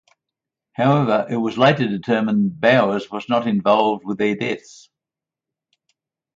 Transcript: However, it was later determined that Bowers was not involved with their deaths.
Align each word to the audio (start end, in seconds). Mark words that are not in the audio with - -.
However, 0.73 1.27
it 1.29 1.35
was 1.37 1.59
later 1.59 1.87
determined 1.87 2.43
that 2.53 2.59
Bowers 2.59 3.11
was 3.11 3.29
not 3.29 3.45
involved 3.45 4.03
with 4.03 4.17
their 4.17 4.35
deaths. 4.35 4.89